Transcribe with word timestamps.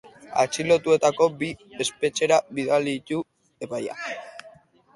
Atxilotuetako 0.43 1.27
bi 1.43 1.49
espetxera 1.85 2.41
bidali 2.61 2.97
ditu 3.01 3.21
epaileak. 3.67 4.21